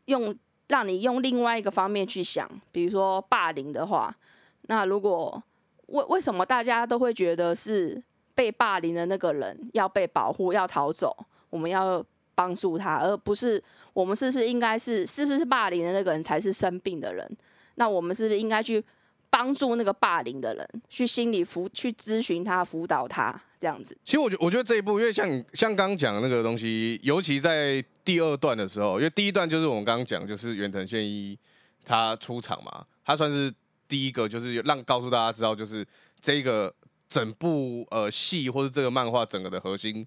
[0.05, 0.35] 用
[0.67, 4.15] 让你用另外一个方面去想，比如说霸凌的话，
[4.63, 5.41] 那如果
[5.87, 8.01] 为为什么大家都会觉得是
[8.35, 11.15] 被霸凌的那个人要被保护、要逃走，
[11.49, 12.03] 我们要
[12.35, 13.61] 帮助他，而不是
[13.93, 17.29] 我们是不是应该是是不是霸凌的那个人才是生病的人？
[17.75, 18.83] 那我们是不是应该去
[19.29, 23.97] 帮助那个霸凌的人，去心理辅去咨询他、辅导他这样子？
[24.03, 31.37] 其实我觉我觉得这一部，因为像像刚刚讲的那个东西，尤其在第二段的时候，因为第一段就是我们刚刚讲，就是远藤宪一
[31.85, 33.53] 他出场嘛，他算是
[33.87, 35.85] 第一个，就是让告诉大家知道，就是
[36.19, 36.73] 这个
[37.07, 40.05] 整部呃戏或者这个漫画整个的核心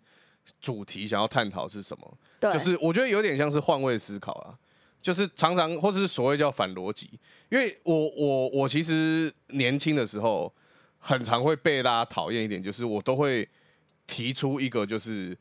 [0.60, 2.18] 主题想要探讨是什么。
[2.40, 4.58] 对，就是我觉得有点像是换位思考啊，
[5.00, 7.10] 就是常常或是所谓叫反逻辑，
[7.48, 10.52] 因为我我我其实年轻的时候
[10.98, 13.48] 很常会被大家讨厌一点，就是我都会
[14.06, 15.36] 提出一个就是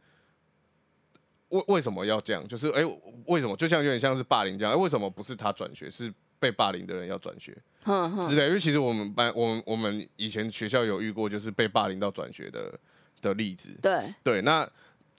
[1.50, 2.82] 为为什么要这样，就是哎、
[3.26, 3.56] 为什么？
[3.56, 8.48] 就像有点像是霸凌这样，哎为什么不是他转学，是被霸凌的人要转学哼哼，之类？
[8.48, 12.80] 因为其实我们班我们我们以前学校有遇过就是被霸凌到转学的
[13.22, 14.68] 的例子，对，对，那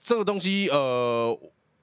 [0.05, 1.27] 这个东西，呃，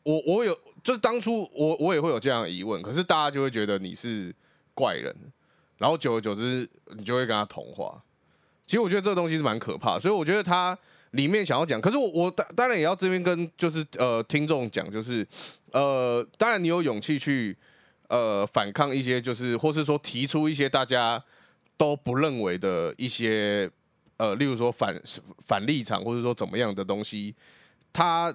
[0.03, 0.55] 我我有，
[0.85, 4.35] 就是当初我我也会有这样的疑问，可是大家就会觉得你是
[4.75, 5.15] 怪人，
[5.79, 7.99] 然后久而久之，你就会跟他同化。
[8.67, 10.79] 其实我觉得这个东西是蛮可怕，所以我觉得他
[11.13, 15.27] 里面想要讲，可是我我当当然也要这边跟就是呃听众讲，就是
[15.73, 17.57] 呃，当然你有勇气去
[18.09, 21.25] 呃反抗一些，就是或是说提出一些大家
[21.79, 23.69] 都不认为的一些
[24.19, 24.95] 呃，例如说反
[25.47, 27.35] 反立场，或者说怎么样的东西，
[27.93, 28.35] 它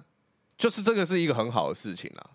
[0.58, 2.30] 就是这个是一个很好的事情啦。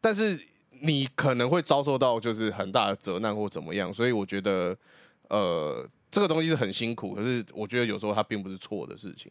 [0.00, 0.40] 但是
[0.80, 4.76] 你可能会遭受到就是很大的责难或怎么样，所以我觉得
[5.28, 9.30] 呃，这个东西是很辛苦，可是我觉得有时候它并不是错的事情。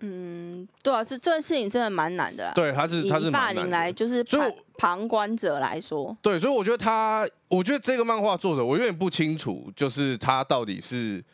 [0.00, 2.52] 嗯对啊，是这件事情真的蛮难的啦。
[2.54, 11.24] 对，他是他是霸凌来就是旁旁观者来说，对，所以我觉得他，我觉得这个漫画作者，我有点不清楚，就是他到底是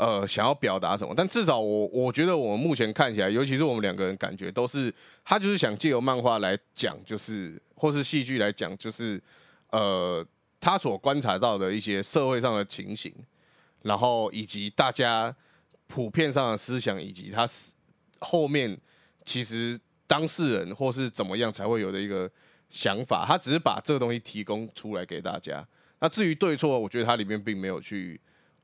[0.00, 1.12] 呃想要表达什么。
[1.14, 9.22] 但至少我我觉得我们目前看起来，尤其是我们两个人感觉都是他就是想借由漫画来讲，就是或是戏剧来讲，就是
[9.70, 10.26] 呃
[10.58, 13.14] 他所观察到的一些社会上的情形，
[13.82, 15.34] 然后以及大家
[15.86, 17.46] 普遍上的思想，以及他
[18.20, 18.76] 后面
[19.26, 22.30] 其实当事人或是怎么样才会有的一个
[22.70, 25.66] 想法，他只是把这个东西提供出来给大家。
[26.00, 28.18] 那至于对错，我觉得它里面并没有去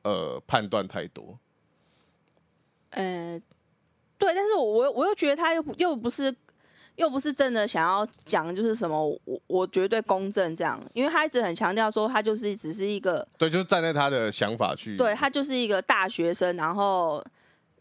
[0.06, 1.36] 呃判断太多。
[2.90, 3.40] 呃，
[4.16, 6.34] 对，但是我我我又觉得他又不又不是
[6.94, 14.96] 又不是真的想要讲就是什么我我绝对公正这样，因为他一直很强调说他就是只是一个对，就是站在他的想法去。
[14.96, 17.22] 对他就是一个大学生，然后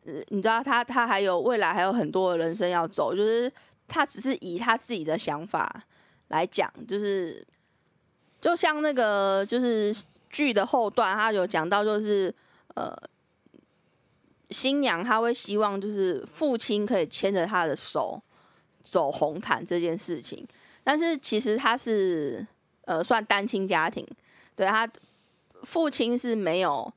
[0.06, 3.50] 呃，你知道他他还有未来还有很多的人生要走，就是
[3.88, 5.84] 他只是以他自己的想法
[6.28, 7.46] 来讲，就是
[8.42, 9.96] 就像那个就是
[10.36, 12.34] 剧的后段，他有讲到就是
[12.76, 12.94] 呃。
[14.52, 18.22] 新娘她会希望就是父亲可以牵着她的手
[18.84, 20.48] 走红毯这件事情，
[20.84, 22.46] 但是其实他是
[22.86, 24.08] 呃算单亲家庭，
[24.56, 24.88] 对他
[25.64, 26.94] 父亲是没有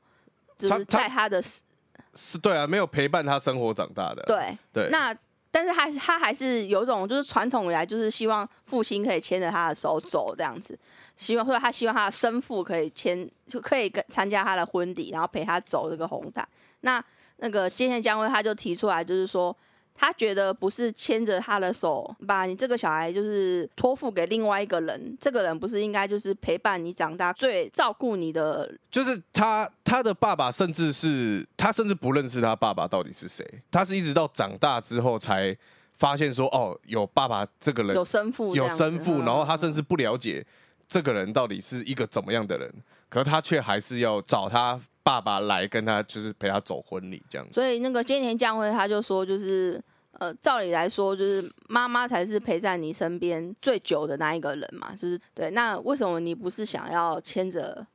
[0.59, 4.21] 就是在他的是，对啊，没有陪伴他生活长大的。
[4.27, 5.13] 对，对，那
[5.51, 10.77] 但是他他还是有种就是传统以来就是希望父亲可以牵着他的手走这样子，
[11.15, 16.47] 希望或者他希望他的生父可以牵就可以跟参加他的婚礼，然后陪他走这个红毯。
[16.81, 17.03] 那
[17.37, 19.55] 那个接线姜薇他就提出来，就是说
[20.01, 35.53] 他觉得不是牵着他的手把你这个小孩就是托付给另外一个人，这个人不是应该就是陪伴你长大、最照顾你的就是他他的爸爸，甚至是他甚至不认识他爸爸到底是谁，他是一直到长大之后才
[35.95, 40.45] 发现说，哦，有爸爸这个人有生父有，生父，嗯然后他甚至不了解
[40.87, 42.73] 这个人到底是一个怎么样的人，
[43.09, 47.53] 可是他却还是要找他爸爸来跟他，就是陪他走婚礼这样子。
[47.53, 49.81] 所以那个菅田将晖他就说，就是
[50.19, 55.49] 呃，照理来说，就是妈妈才是陪在你身边最久的那一个人嘛，就是对。
[55.51, 57.85] 那为什么你不是想要牵着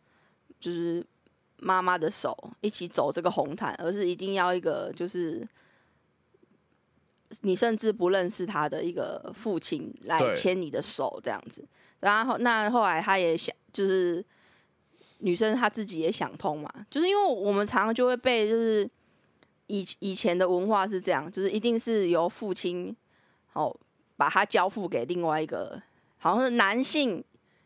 [0.59, 1.05] 就是
[1.59, 5.47] 妈妈的手一起走这个红毯，而是一定要一个就是
[7.43, 11.63] 你甚至不认识他的一个父亲来牵你的手这样子？
[12.01, 14.25] 然后那后来他也想，就是
[15.19, 18.89] 女生她自己也想通嘛，就是因为我们常常就会被就是
[19.67, 22.95] 以以前的文化是这样，就是一定是由父亲
[23.53, 23.75] 哦
[24.17, 25.81] 把他交付给另外一个，
[26.19, 27.23] 好像是男性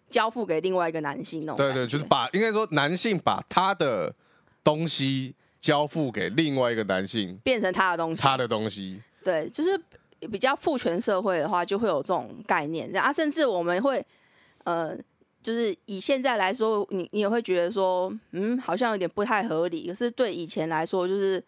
[0.08, 4.14] 交付给另外一个男性那种对对，就是把应该说男性把他的
[4.64, 8.22] 东西交付给另外一个男性，变成他的东西。
[8.22, 9.78] 他的东西，对，就是
[10.20, 12.94] 比较父权社会的话，就会有这种概念。
[12.96, 14.04] 啊，甚至我们会
[14.64, 14.96] 呃，
[15.42, 19.88] 就是以现在来说，你你也会觉得说，嗯，好像有点不太合理。
[19.88, 21.42] 可是对以前来说，就是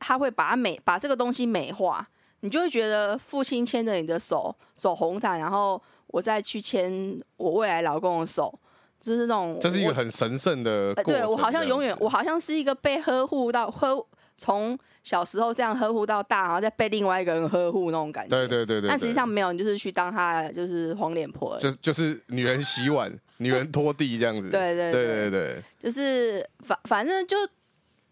[0.00, 2.04] 他会把它美把这个东西美化，
[2.40, 8.52] 你就会觉得父亲牵着你的手走红毯，然后我再去牵我未来老公的手，
[9.00, 14.04] 就是那种这是一个很神圣的呃，对我好像永远，我好像是一个被呵护到呵，
[14.36, 18.36] 从小时候这样呵护到大，然后再被另外一个人呵护那种感觉。
[18.36, 21.58] 对对对对，但实际上没有，你就是去当他的就是黄脸婆。
[21.60, 24.50] 就就是女人洗碗，女人拖地这样子。
[24.50, 27.36] 对对对对对对，就是反反正就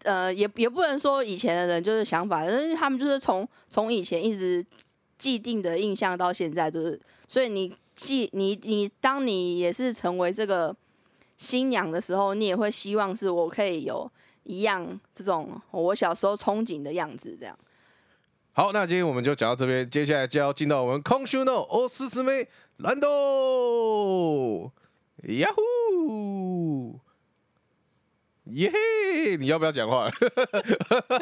[0.03, 4.65] 呃，也也不能说以前的人就是想法，但是他们就是从从以前一直
[5.17, 10.75] 既定的印象到现在，就是所以你既你你当你也是成为这个
[11.37, 14.09] 新娘的时候，你也会希望是我可以有
[14.43, 17.57] 一样这种我小时候憧憬的样子，这样。
[18.53, 24.71] 好，那今天我们就讲到这边，接下来就要进到我们空虚 no 哦，思思妹兰豆，
[25.23, 26.99] 呀呼，
[28.51, 30.09] 耶嘿，你要不要讲话？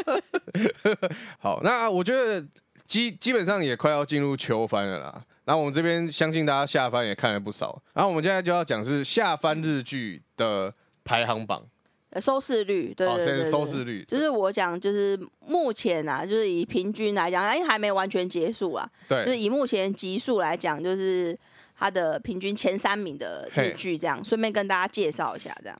[1.40, 2.46] 好，那我觉得
[2.86, 5.24] 基基本上也快要进入秋番了啦。
[5.46, 10.74] 然后我们这边相信大家下番也看了不少，然后我们现在就要讲是下番日剧的
[11.06, 11.64] 排行榜，
[12.10, 21.38] 呃收视率，对，对对收视率，就是我讲，就是目前啊，就是以平均来讲，因为还没完全结束啊，对就是，以目前集数来讲，就是
[21.78, 25.80] 它的平均前三名的日剧，这样顺便跟大家介绍一下，这样。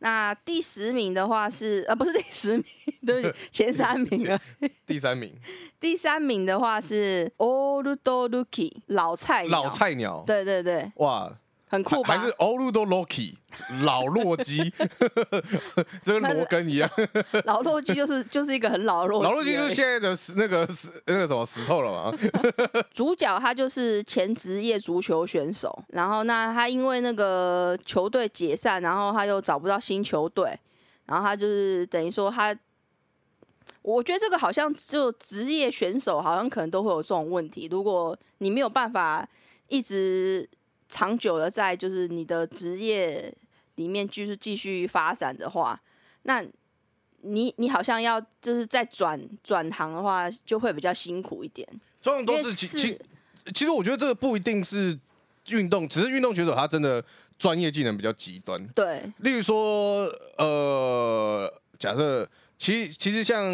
[0.00, 2.64] 那第十名的话是呃不是第十名，
[3.06, 4.40] 对不起，前三名啊。
[4.86, 5.34] 第三名。
[5.80, 9.62] 第三名的话是 Old Lucky 老菜鸟。
[9.64, 11.32] 老，菜鸟，对对对，哇，
[11.70, 12.18] 很酷吧？
[12.18, 13.34] 还是 Oludo Loki
[13.84, 14.72] 老洛基，
[16.04, 16.90] 这跟罗根一样。
[17.46, 22.18] 老洛基就是就是一个很老的洛基，老洛基就是现在的石那个石那个什么石头了嘛？
[22.92, 30.58] 主角他就是前职业足球选手，然后那他因为那个球队解散，然后他又找不到新球队，
[31.06, 32.52] 然后他就是等于说他，
[33.82, 39.24] 我觉得这个好像就职业选手好像可能都会有这种问题，如果你没有办法
[39.68, 40.48] 一直
[40.90, 43.32] 长久的在就是你的职业
[43.76, 45.80] 里面继续继续发展的话，
[46.24, 46.44] 那
[47.22, 51.66] 你你好像要就是再转转行的话，就会比较辛苦一点。
[52.02, 52.98] 这种都是其其
[53.54, 54.98] 其实我觉得这个不一定是
[55.48, 57.02] 运动，只是运动选手他真的
[57.38, 58.62] 专业技能比较极端。
[58.68, 60.04] 对例如说，
[60.36, 63.44] 呃，假设其其实像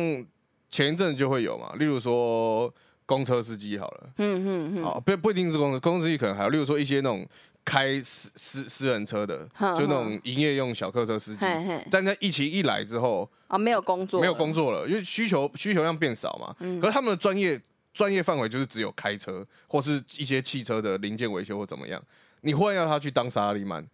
[0.70, 2.72] 前一阵就会有嘛，例如说
[3.06, 7.26] 公车司机好了，嗯嗯嗯，好不不一定是公车，公车司机可能还有，例如说一些那种
[7.64, 11.46] 开私私私人车的，就那种营业用小客车司机。
[11.90, 16.54] 但在疫情一来之后，啊，没有工作，没有工，作了，因为需求需求量变少嘛。
[16.60, 17.60] 嗯可是他们的专业
[17.94, 22.02] 专业范围就是只有开车或是一些汽车的零件维修或怎么样。
[22.42, 23.84] 你忽然要他去当沙拉利曼，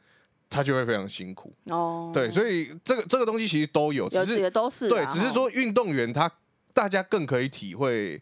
[0.51, 1.53] 他就会非常辛苦。
[1.67, 6.31] 哦，对，所以这个这个东西其实都有，只有是也都是对只是说运动员他
[6.75, 8.21] 大家更可以体会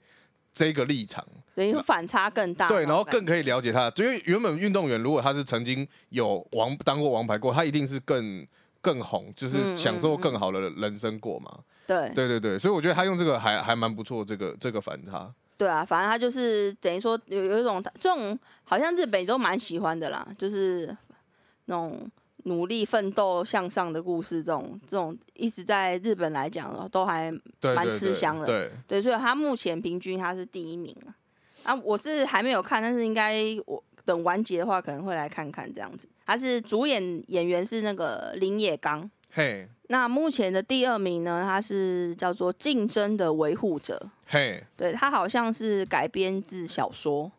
[0.53, 8.47] 这个立场，等于说反差更大，对，然后更可以了解他，因为原本运动员如果他是曾经有王当过王牌过，他一定是更
[8.81, 11.59] 更红，就是嗯享受嗯更好的人生过嘛。
[11.87, 15.33] 对对对对，所以我觉得他用这个还还蛮不错，这个这个反差。
[15.57, 20.87] 对啊，反正他就是等于说有有一种这种好像日本都蛮喜欢的啦，就是
[21.67, 22.11] 那种
[22.45, 31.15] 努力奋斗向上的故事，这种这种一直在日本来讲都还蛮吃香的对，对，所以他目前平均他是第一名啊。
[31.63, 33.37] 啊，我是还没有看，但是应该
[33.67, 36.09] 我等完结的话可能会来看看这样子。
[36.25, 39.11] 他是主演演员是那个林野刚。
[39.33, 47.31] 嘿那目前的第二名呢，他是叫做《竞争的维护者》，嘿，对他好像是改编自小说，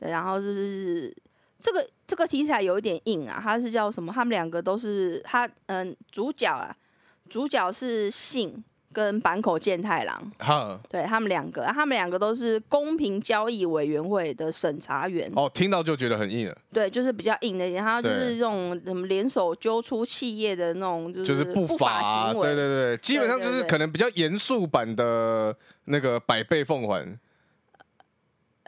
[0.00, 1.14] 对，然后就是
[1.58, 4.12] 这个这个题材有一点硬啊，他是叫什么？
[4.12, 6.74] 他们两个都是他嗯主角啊，
[7.28, 10.80] 主角是信跟坂口健太郎，哈。
[10.88, 25.54] 对他们两个，啊他们两个都是公平交易委员会的审查员，哦，听到就觉得很硬了，对，就是比较硬的然后就是这种什么联手揪出企业的那种，就就是不法法，行为，对对对，基本上就是可能比较严肃版的
[25.84, 27.18] 那个百倍奉还，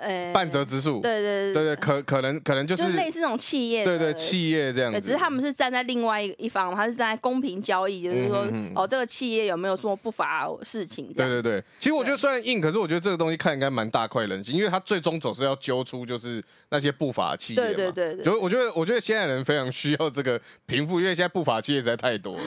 [0.00, 11.12] 呃半折之数，对对对对，可可能可能就就是类似那种企业对对企业这样，子，只是他们是站在另外一一方，他是站在公平交易，就是说，哦，这个企业有没有做不法事情？
[11.12, 17.66] 对对对，其实我觉得虽然硬，可是我觉得这个东西看应该蛮大快人心，因为他最终总是要揪出就是那些不法企业嘛。
[17.66, 18.24] 对对对对。
[18.24, 22.36] 就我觉得，我觉得现在人非常需要这个平复，因为现在不法企业实在太多。
[22.36, 22.42] 了。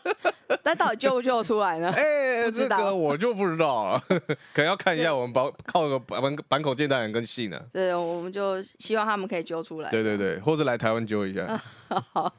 [0.00, 0.39] 但
[0.80, 1.92] 到底救不救出来呢？
[1.94, 4.02] 哎、这个我就不知道了，
[4.54, 7.60] 可能要看一下我们板靠个板板口见大人跟信呢。
[7.70, 9.90] 对，我们就希望他们可以揪出来。
[9.90, 11.60] 对对对，或者来台湾揪一下。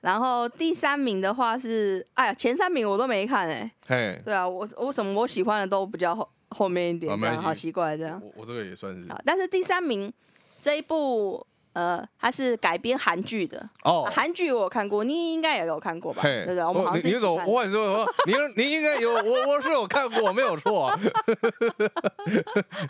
[0.00, 8.20] 然后第三名的话是，哎呀，前三名我都没看哎、嘿，对啊，我我什么我喜欢的都比较后后面一点，这样好奇怪这样。
[8.22, 10.12] 我我这个也算是啊，但是第三名
[10.60, 11.44] 这一部。
[11.74, 14.12] 呃，它是改编韩剧的，哦啊。
[14.14, 16.22] 韩剧我有看过，你应该也有看过吧？
[16.22, 17.28] 对，对对，我们好像你你怎。
[17.28, 20.96] 我跟你说，我你你应该有我我是有看过，没有错、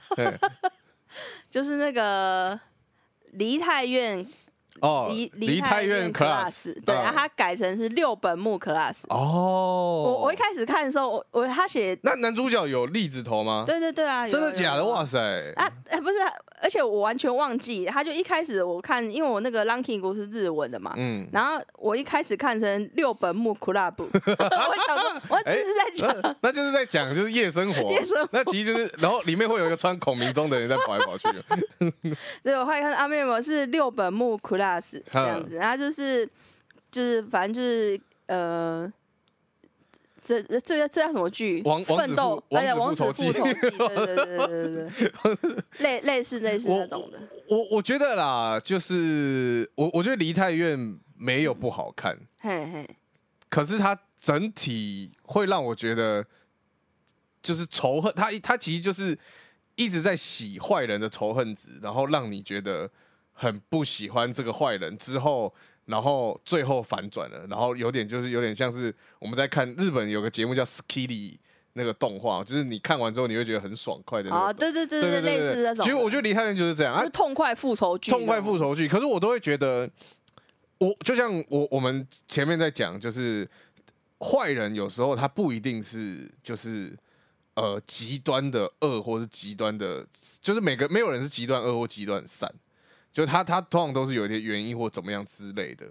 [1.51, 2.59] 就是那个
[3.33, 4.25] 梨泰院
[4.81, 9.03] 哦，梨梨泰院 class，对，嗯然后他改成是六本木 class。
[9.09, 13.65] 哦，我我一开始看的时候，我我他写，那男主角有栗子头吗？
[13.67, 14.85] 对对对啊，真的假的？！
[14.85, 15.19] 哇塞！
[15.57, 16.17] 啊，哎，不是，
[16.61, 24.07] 而且我完全忘记，他就一开始我看，因为我那个 Ranking 不是日文的嘛，嗯，然后我一开始看成六本木 club， 我
[24.87, 31.29] 想说，我只是在讲那那就是在讲就是夜生活， 夜生活那其实就是，然后里面会有一个穿孔明装的人在跑来跑去。
[32.43, 36.29] 对，我后来看阿妹我是六本木 class 这样子，然后就是
[36.91, 38.93] 就是反正就是呃。
[40.27, 41.61] 这这这这叫什么剧？
[41.67, 47.21] 王奋斗复，而且王复仇记对对对对对， 类类似类似那种的。
[47.47, 52.89] 我我觉得啦，就是我我觉得梨泰院没有不好看，嘿嘿，
[53.51, 56.25] 可是它整体会让我觉得
[57.43, 59.19] 就是仇恨，它它其实就是
[59.75, 62.91] 一直在洗坏人的仇恨值，然后让你觉得
[63.35, 65.55] 很不喜欢这个坏人之后。
[65.87, 71.33] 然后最后反转了，然后有点就是有点像是我们在看日本有个节目叫《Skilly》
[71.75, 74.61] 那个动画，就是你看完之后你会觉得很爽快的那啊，种。
[74.61, 75.85] 对对对对类似那种的。
[75.85, 78.59] 其实我觉得梨泰院就是这样，啊就是痛快复仇剧，痛快复。
[78.59, 78.89] 仇剧。
[78.89, 79.87] 可是我都会觉得，
[80.79, 83.47] 我就像我我们前面在讲，就是
[84.21, 86.97] 坏人有时候他不一定是就是
[87.57, 90.03] 呃极端的恶，或是极端的，
[90.41, 92.51] 就是每个没有人是极端恶或极端善，
[93.15, 95.87] 就他他通常都是有一些原因或怎么样之类的。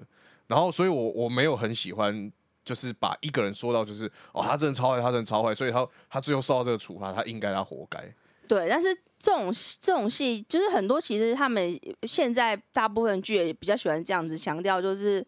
[0.45, 2.31] 然后，所以我我没有很喜欢。
[2.65, 7.99] 就是把一个人说到就是哦，他真的超坏，他真的超坏，所以他他最后受到这个处罚，他应该他活该。
[8.47, 8.87] 对，但是
[9.19, 9.51] 这种
[9.81, 15.21] 这种戏，就是很多其实他们现在大部分剧也比较喜欢这样子强调，就是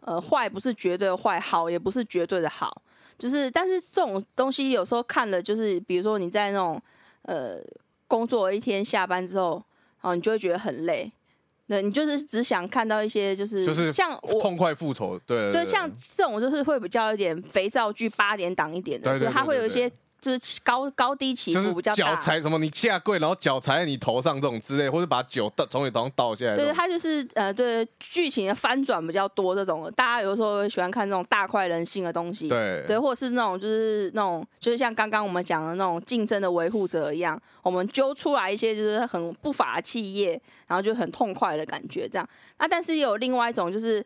[0.00, 2.82] 呃坏不是绝对的坏，好也不是绝对的好，
[3.18, 6.78] 就是但是这种东西有时候看了，就是比如说你在那种
[7.22, 7.56] 呃
[8.06, 9.52] 工作一天下班之后，
[10.02, 11.10] 然后你就会觉得很累。
[11.68, 19.90] 对你就是只想看到一些，就是就是像我痛快复仇，对对，像这种就是会比较一点肥皂剧八点档一点的，对对就是它会有一些
[20.20, 22.16] 就是高高低起伏比较大。
[22.16, 26.74] 踩什么，你下跪，然后脚踩在你头上这种之类，或者把酒倒从你头上倒下来对，种。
[26.74, 32.48] 它就是呃，对剧情的翻转比较多这种，大家有时候会喜欢看这种大快人心的东西。
[32.48, 42.28] 对对，或者是那种就是那种就是像刚刚我们讲的那种竞争的维护者一样，我们揪出来一些就是很不法的企业，然后就很痛快的感觉这样。
[42.58, 44.04] 那但是也有另外一种就是。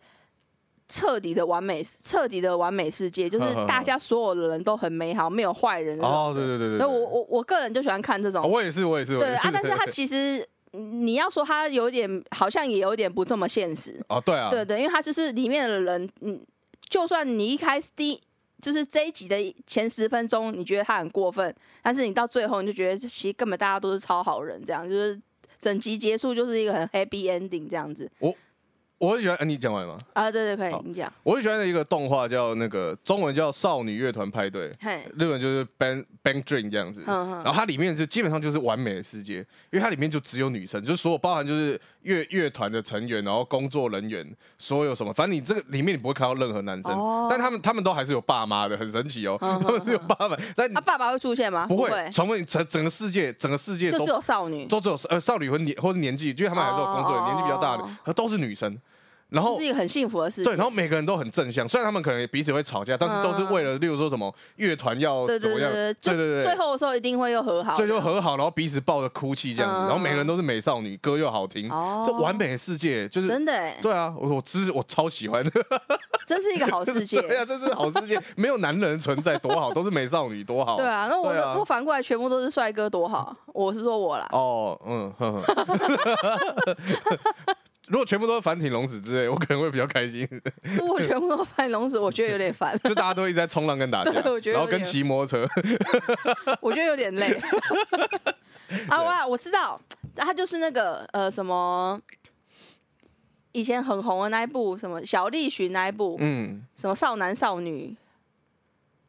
[0.91, 8.43] 彻底的完美，彻底的完美世界，就是大家所有的人都很美好，没有坏人哦，对对对对，那我我我个人就喜欢看这种。
[8.43, 13.99] 哦，我也是，我也是，对啊，但是他其实你要说他有点，好像也有点不这么现实。
[14.09, 16.45] 哦，对啊，对对，因为他就是里面的人，嗯，
[16.89, 18.21] 就算你一开始第
[18.61, 19.37] 就是这一集的
[19.67, 25.21] 前十分钟，你觉得他很过分，但是你到最后你就觉得其实根本大家都是超好人，这样就是
[25.59, 28.11] 整集结束就是一个很 happy ending 这样子。
[28.19, 28.35] 我
[29.09, 30.01] 很喜欢，啊你讲完了吗？
[30.13, 30.31] 啊。
[30.31, 34.71] 对对，可以，你讲，我很喜欢的一个动画叫那个中文叫《少女乐团派对》，
[35.19, 37.03] 日本就是 Bang Bang Dream 这样子。
[37.07, 39.39] 然后它里面就基本上就是完美的世界，
[39.71, 44.27] 因为它里面就只有女生，就是所有包含就是乐乐团的成员，然后工作人员，
[44.59, 51.67] 所有什么，反正你这个里面你不会看到任何男生，哦但他们他们都还是有爸妈的，很神奇哦，嗯 他们是有爸妈，但他，爸爸会出现吗？
[51.67, 54.67] 不会会，从整整个世界整个世界都是有少女。
[54.67, 58.77] 都只有呃少女或年或者年纪，因为他们还是有工作，哦年纪比较大的都是女生。
[59.31, 60.59] 然后是一个很幸福的事对，情。
[60.59, 73.29] 然后每个人都很正向，虽然他们可能彼此会吵架，但是都是为了，例如说什么乐团要对怎么样，对对对最后的时候一定会又和好的，最后和好，然后彼此抱着哭泣这样子，嗯然后每个人都是美少女，歌又好听，哦这完美的世界就是。
[73.31, 75.51] 真的哎，对啊，我我支我超喜欢的，
[76.27, 77.21] 真是一个好世界。
[77.23, 80.77] 对啊，这是好世界， 没有男人存在多好，都是美少女多好。
[80.77, 83.37] 对啊，那我对啊如果反过来全部都是帅哥多好？
[83.55, 85.13] 我是说我啦，哦，嗯，
[87.91, 90.27] 如果全部都是繁体龙子之类，我可能会比较开心。
[90.79, 95.49] 如果全部都翻龙子，我觉得有点烦， 就大家都一直在冲浪跟打架， 我觉得然后跟骑摩托车。
[96.63, 97.37] 我觉得有点累。
[98.89, 99.81] 啊哇，我知道，
[100.15, 102.01] 他就是那个呃什么，
[103.51, 107.97] 以前很红的那一部什么小栗旬那一部，嗯，什么少男少女，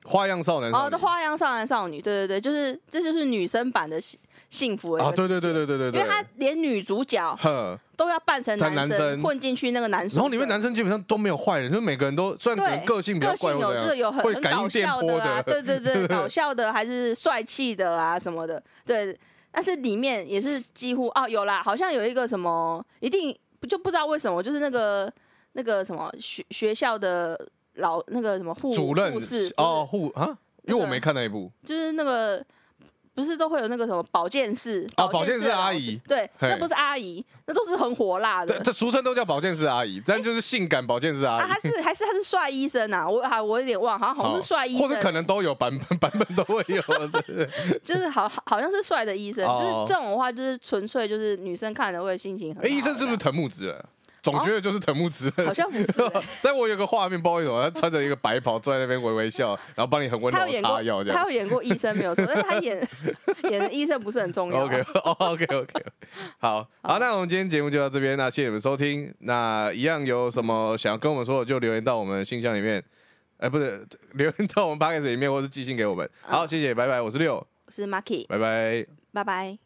[0.06, 4.02] 花样少男少哦，女的花样少男少女，对对对，就是这就是女生版的
[4.52, 7.36] 幸幸福啊，个对对对对对对对，因为他连女主角，
[7.95, 9.22] 都要扮成男生，男生。
[9.24, 19.18] 混进去那个男生，然后里面男生基本上都没有坏人，就是每个人都虽然可能个性比较个性怪有就是有很搞笑的啊，对对对， 搞笑的还是帅气的啊什么的，对。
[19.54, 25.12] 但是里面也是几乎哦有啦，好像有一个什么，一定不就不知道为什么，就是那个
[25.52, 27.38] 那个什么学学校的
[27.74, 32.41] 老那个什么护主任护士哦，护啊，因为我那个没看那一部，就是那个
[33.22, 38.74] 不是都会有那个什么保健室哦保健室阿姨对，那不是阿姨，那都是很火辣的这。
[38.74, 41.59] 俗称都叫保健室阿姨，但就是性感保健室阿啊，姨还。
[41.59, 43.07] 是还是他是帅医生啊？
[43.07, 46.82] 我还我有点忘，好像好像是帅医生，或者可能都有版本，版本都会有。
[47.84, 52.67] 就是好好好像是帅的医生，哦就是这种的话，就是纯粹就是女生看了会心情很好。
[52.67, 53.86] 哎，医生是不是藤木直人？
[54.22, 55.47] 总觉得就是藤木直人。
[55.47, 61.17] 好像不是 欸但我有个画面，不知道为什么，他穿着一个白袍坐在那边微微笑，然后帮你很温柔他有演过地擦药，这样。
[61.17, 62.89] 他有演过医生没有错，但是他演
[63.49, 64.65] 演的医生不是很重要。
[64.65, 65.86] OK OK OK，
[66.39, 69.13] 好好，那我们今天节目就到这边，那谢谢你们收听。
[69.19, 72.84] 那一样有什么想要跟我们说的，就留言到我们信箱里面，
[73.38, 76.07] 哎，不是留言到我们 p o d c a s t 里面，或是寄信给我们。
[76.22, 78.86] 好，谢谢，拜拜，我是六，我是 Marky，拜拜。
[79.13, 79.61] 拜拜。